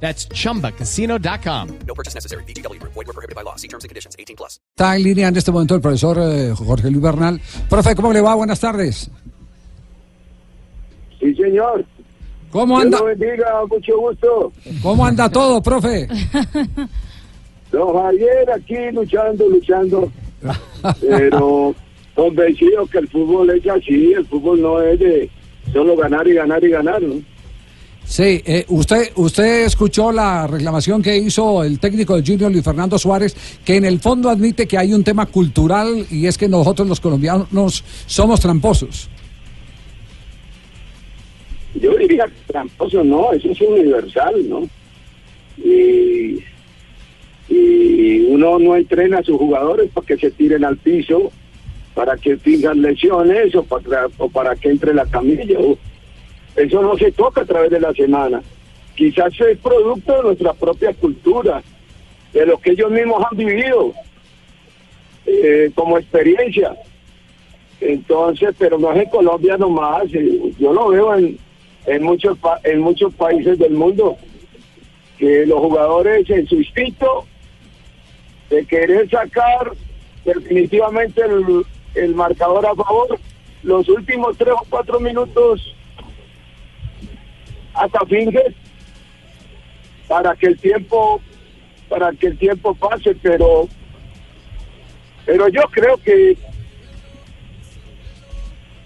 [0.00, 1.68] That's chumbacasino.com.
[1.86, 2.44] No purchase necessary.
[2.44, 2.80] BGW.
[2.82, 3.56] Void were prohibited by law.
[3.56, 4.14] See terms and conditions.
[4.18, 4.60] 18 plus.
[4.76, 7.40] Está en línea en este momento el profesor eh, Jorge Luis Bernal.
[7.68, 8.34] Profe, ¿cómo le va?
[8.34, 9.10] Buenas tardes.
[11.18, 11.84] Sí, señor.
[12.50, 12.98] ¿Cómo Dios anda?
[12.98, 14.52] lo bendiga, mucho gusto.
[14.82, 16.06] ¿Cómo anda todo, profe?
[17.72, 20.12] Don Javier aquí luchando, luchando.
[21.00, 21.74] Pero
[22.14, 25.30] convencido que el fútbol es así, el fútbol no es de
[25.72, 27.14] solo ganar y ganar y ganar, ¿no?
[28.08, 32.98] Sí, eh, usted usted escuchó la reclamación que hizo el técnico del Junior Luis Fernando
[32.98, 33.34] Suárez,
[33.64, 37.00] que en el fondo admite que hay un tema cultural y es que nosotros los
[37.00, 39.10] colombianos somos tramposos.
[41.74, 44.62] Yo diría tramposo no, eso es universal, ¿no?
[45.58, 46.38] Y,
[47.52, 51.32] y uno no entrena a sus jugadores para que se tiren al piso,
[51.94, 55.58] para que tengan lesiones o para, o para que entre la camilla.
[55.58, 55.76] o-
[56.56, 58.42] Eso no se toca a través de la semana.
[58.94, 61.62] Quizás es producto de nuestra propia cultura,
[62.32, 63.92] de lo que ellos mismos han vivido
[65.26, 66.74] eh, como experiencia.
[67.80, 71.38] Entonces, pero no es en Colombia nomás, eh, yo lo veo en,
[71.86, 74.16] en muchos en muchos países del mundo
[75.18, 77.26] que los jugadores en su instinto
[78.48, 79.72] de querer sacar
[80.24, 81.22] definitivamente
[81.94, 83.18] el marcador a favor
[83.62, 85.74] los últimos tres o cuatro minutos
[87.76, 88.54] hasta finges
[90.08, 91.20] para que el tiempo
[91.88, 93.68] para que el tiempo pase pero
[95.24, 96.36] pero yo creo que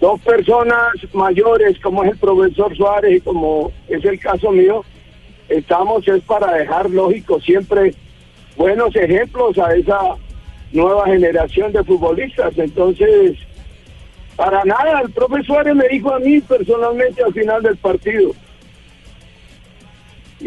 [0.01, 4.83] dos personas mayores como es el profesor Suárez y como es el caso mío,
[5.47, 7.93] estamos es para dejar lógico siempre
[8.57, 9.99] buenos ejemplos a esa
[10.73, 12.57] nueva generación de futbolistas.
[12.57, 13.37] Entonces,
[14.35, 18.31] para nada, el profesor Suárez me dijo a mí personalmente al final del partido.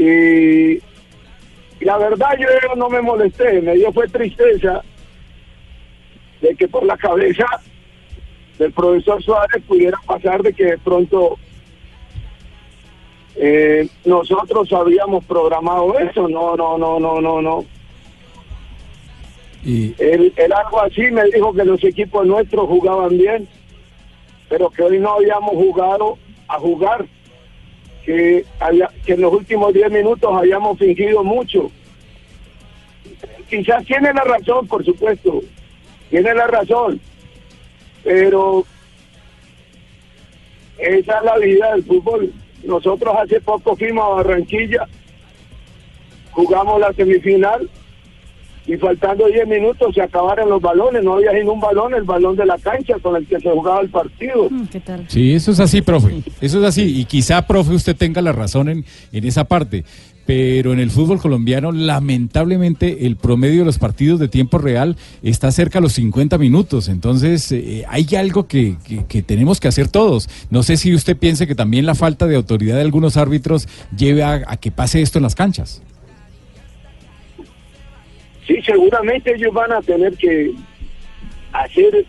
[0.04, 0.82] Y,
[1.80, 4.82] y la verdad yo no me molesté, me dio fue tristeza
[6.42, 7.46] de que por la cabeza
[8.58, 11.38] del profesor Suárez pudiera pasar de que de pronto
[13.36, 17.64] eh, nosotros habíamos programado eso, no, no, no, no, no, no.
[19.64, 23.48] Y Él, él algo así me dijo que los equipos nuestros jugaban bien,
[24.50, 27.06] pero que hoy no habíamos jugado a jugar,
[28.04, 31.70] que, había, que en los últimos 10 minutos habíamos fingido mucho.
[33.48, 35.40] Quizás tiene la razón, por supuesto,
[36.10, 37.00] tiene la razón,
[38.02, 38.64] pero
[40.78, 42.32] esa es la vida del fútbol.
[42.64, 44.88] Nosotros hace poco fuimos a Barranquilla,
[46.32, 47.68] jugamos la semifinal
[48.66, 52.46] y faltando 10 minutos se acabaron los balones, no había ningún balón, el balón de
[52.46, 54.48] la cancha con el que se jugaba el partido.
[54.70, 55.04] ¿Qué tal?
[55.08, 56.22] Sí, eso es así, profe.
[56.40, 56.82] Eso es así.
[57.00, 59.84] Y quizá, profe, usted tenga la razón en, en esa parte.
[60.26, 65.50] Pero en el fútbol colombiano, lamentablemente, el promedio de los partidos de tiempo real está
[65.52, 66.88] cerca a los 50 minutos.
[66.88, 70.28] Entonces, eh, hay algo que, que- que tenemos que hacer todos.
[70.48, 74.22] No sé si usted piense que también la falta de autoridad de algunos árbitros lleve
[74.22, 75.82] a, a que pase esto en las canchas.
[78.46, 80.52] Sí, seguramente ellos van a tener que
[81.52, 82.04] hacer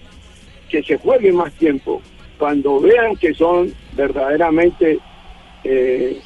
[0.69, 2.01] que se juegue más tiempo
[2.37, 4.99] cuando vean que son verdaderamente
[5.63, 6.19] eh,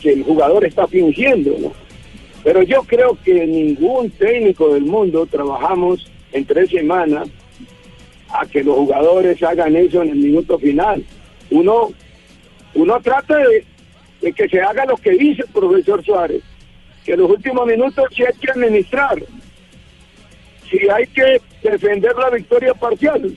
[0.00, 1.72] que el jugador está fingiendo.
[2.42, 7.28] Pero yo creo que ningún técnico del mundo trabajamos en tres semanas
[8.30, 11.04] a que los jugadores hagan eso en el minuto final.
[11.50, 11.90] Uno,
[12.74, 13.64] uno trata de,
[14.22, 16.42] de que se haga lo que dice el profesor Suárez,
[17.04, 19.22] que los últimos minutos sí hay que administrar,
[20.70, 23.36] si hay que defender la victoria parcial,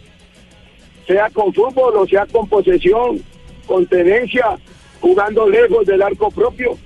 [1.07, 3.21] sea con fútbol o sea con posesión,
[3.67, 4.57] con tenencia,
[5.01, 6.77] jugando lejos del arco propio.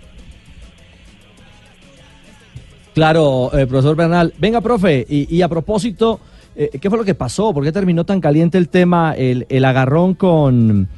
[2.93, 4.33] Claro, eh, profesor Bernal.
[4.37, 6.19] Venga, profe, y, y a propósito,
[6.55, 7.53] eh, ¿qué fue lo que pasó?
[7.53, 10.89] ¿Por qué terminó tan caliente el tema, el, el agarrón con,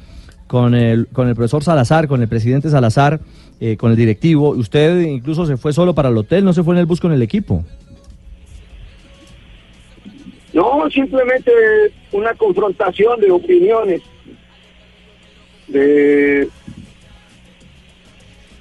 [0.48, 3.20] con, el, con el profesor Salazar, con el presidente Salazar,
[3.64, 4.48] eh, con el directivo?
[4.50, 7.12] Usted incluso se fue solo para el hotel, no se fue en el bus con
[7.12, 7.64] el equipo.
[10.52, 11.52] No, simplemente
[12.10, 14.02] una confrontación de opiniones
[15.68, 16.48] de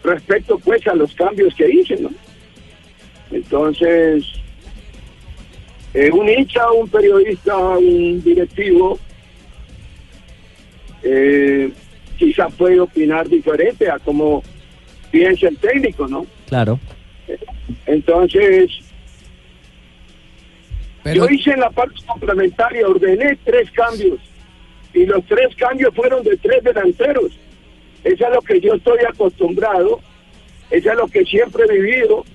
[0.04, 2.12] respecto pues a los cambios que hice, ¿no?
[3.32, 4.24] Entonces,
[5.96, 9.00] eh, un hincha, un periodista, un directivo,
[11.02, 11.72] eh,
[12.20, 14.44] quizás puede opinar diferente a cómo
[15.12, 16.26] piensa el técnico, ¿no?
[16.48, 16.80] Claro.
[17.86, 18.72] Entonces,
[21.04, 24.20] Pero, yo hice en la parte complementaria, ordené tres cambios
[24.94, 27.32] y los tres cambios fueron de tres delanteros.
[28.04, 30.00] Eso es lo que yo estoy acostumbrado,
[30.70, 32.26] eso es lo que siempre he vivido.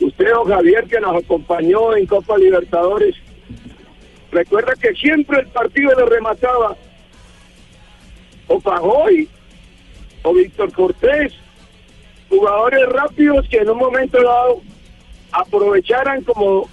[0.00, 3.14] Usted, don Javier, que nos acompañó en Copa Libertadores,
[4.30, 6.76] recuerda que siempre el partido lo remataba
[8.48, 9.28] o Pajoy
[10.22, 11.32] o Víctor Cortés,
[12.36, 14.60] jugadores rápidos que en un momento dado
[15.32, 16.68] aprovecharan como,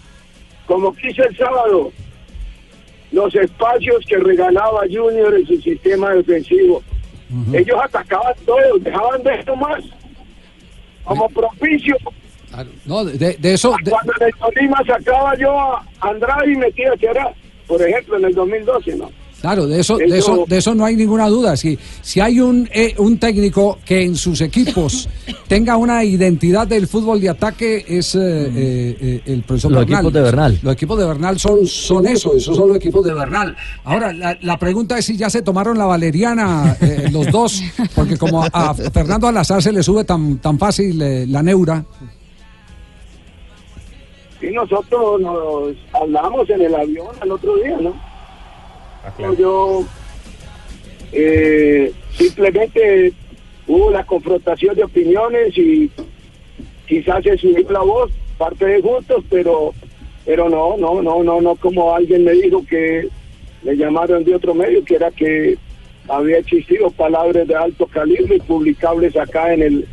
[0.66, 1.92] como quiso el sábado
[3.12, 6.82] los espacios que regalaba Junior en su sistema defensivo.
[7.52, 9.84] Ellos atacaban todos, dejaban de esto más
[11.04, 11.96] como propicio.
[12.86, 16.92] no, de, de eso, de- Cuando en el Tolima sacaba yo a Andrade y metía
[16.94, 17.34] a Ceará,
[17.68, 19.12] por ejemplo, en el 2012, ¿no?
[19.44, 21.58] Claro, de eso, de Eso- de eso no hay ninguna duda.
[21.58, 25.10] Si, si hay un, eh, un técnico que en sus equipos
[25.50, 30.00] tenga una identidad del fútbol de ataque es eh, eh, eh, el profesor Los Bernal.
[30.00, 30.60] equipos de Bernal.
[30.64, 33.54] Los equipos de Bernal son, son eso, esos son los equipos de Bernal.
[33.84, 37.62] Ahora, la, la pregunta es si ya se tomaron la valeriana eh, los dos,
[37.96, 40.98] porque como a, Fernando Alazar se le sube tan, tan fácil
[41.30, 41.84] la neura.
[44.42, 48.13] Y nosotros nos hablamos en el avión el otro día, ¿no?
[49.38, 49.86] Yo
[51.12, 53.14] eh, simplemente
[53.68, 55.92] hubo la confrontación de opiniones y
[56.88, 59.74] quizás se subió la voz, parte de gustos, pero
[60.26, 63.10] pero no, no, no, no, no como alguien me dijo que
[63.64, 65.58] le llamaron de otro medio, que era que
[66.08, 69.88] había existido palabras de alto calibre y publicables acá en el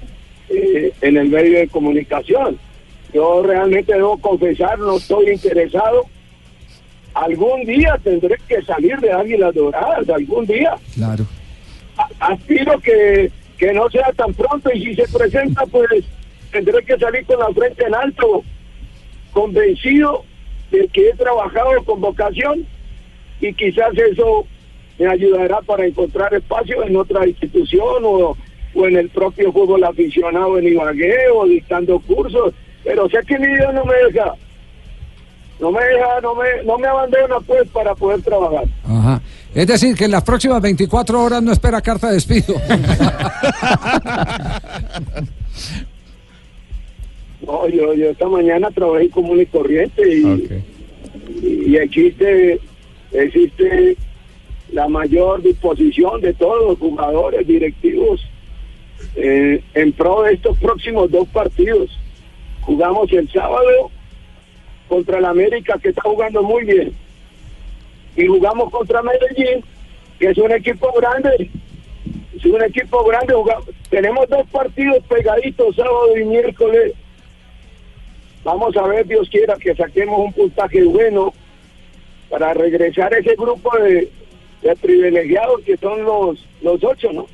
[0.48, 2.58] eh, en el medio de comunicación.
[3.12, 6.06] Yo realmente debo confesar, no estoy interesado.
[7.20, 10.74] Algún día tendré que salir de Águilas Doradas, algún día.
[10.94, 11.26] Claro.
[12.18, 15.86] Aspiro que, que no sea tan pronto y si se presenta, pues
[16.50, 18.42] tendré que salir con la frente en alto,
[19.32, 20.24] convencido
[20.70, 22.64] de que he trabajado con vocación
[23.38, 24.46] y quizás eso
[24.98, 28.36] me ayudará para encontrar espacio en otra institución o,
[28.74, 33.48] o en el propio fútbol aficionado en Ibagué o dictando cursos, pero sé que mi
[33.48, 34.34] vida no me deja,
[35.60, 38.64] no me deja, no me, no me abandona pues para poder trabajar.
[38.84, 39.20] Ajá.
[39.54, 42.54] Es decir, que en las próximas 24 horas no espera carta de despido.
[47.42, 50.62] No, yo, yo esta mañana trabajé común y corriente y,
[51.42, 52.60] y existe,
[53.12, 53.96] existe
[54.72, 58.20] la mayor disposición de todos los jugadores, directivos,
[59.16, 61.90] eh, en pro de estos próximos dos partidos.
[62.60, 63.90] Jugamos el sábado
[64.90, 66.92] contra el América, que está jugando muy bien,
[68.16, 69.64] y jugamos contra Medellín,
[70.18, 71.48] que es un equipo grande.
[72.36, 73.32] Es un equipo grande.
[73.34, 76.92] jugamos- Tenemos dos partidos pegaditos, sábado y miércoles.
[78.42, 81.32] Vamos a ver, Dios quiera, que saquemos un puntaje bueno
[82.28, 84.10] para regresar a ese grupo de,
[84.62, 87.26] de privilegiados que son los, los ocho, ¿no?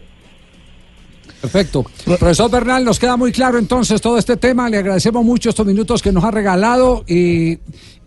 [1.50, 1.84] Perfecto.
[2.04, 4.68] Profesor Bernal, nos queda muy claro entonces todo este tema.
[4.68, 7.52] Le agradecemos mucho estos minutos que nos ha regalado y,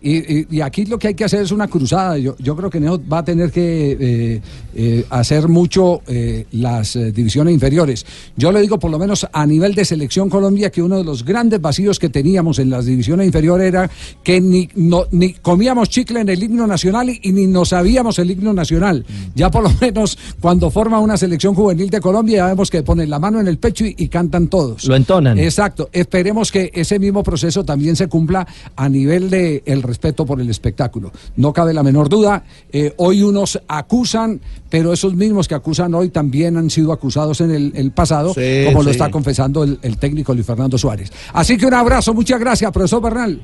[0.02, 2.16] y- y- aquí lo que hay que hacer es una cruzada.
[2.18, 4.40] Yo, yo creo que Neo va a tener que eh,
[4.74, 8.04] eh, hacer mucho eh, las divisiones inferiores.
[8.36, 11.24] Yo le digo por lo menos a nivel de selección Colombia que uno de los
[11.24, 13.90] grandes vacíos que teníamos en las divisiones inferiores era
[14.22, 18.30] que ni, no- ni comíamos chicle en el himno nacional y ni nos sabíamos el
[18.30, 19.04] himno nacional.
[19.34, 23.10] Ya por lo menos cuando forma una selección juvenil de Colombia ya vemos que ponen
[23.10, 24.84] la mano en el pecho y, y cantan todos.
[24.86, 25.38] Lo entonan.
[25.38, 25.88] Exacto.
[25.92, 30.50] Esperemos que ese mismo proceso también se cumpla a nivel de el respeto por el
[30.50, 31.12] espectáculo.
[31.36, 32.42] No cabe la menor duda.
[32.72, 37.50] eh, hoy unos acusan, pero esos mismos que acusan hoy también han sido acusados en
[37.50, 41.12] el, el pasado, Sí, como lo está confesando el, el técnico Luis Fernando Suárez.
[41.34, 43.40] Así que un abrazo, muchas gracias, profesor Bernal.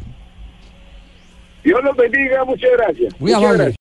[1.65, 3.13] Dios los bendiga, muchas gracias.
[3.21, 3.57] Muy Muchas amable.
[3.65, 3.75] gracias.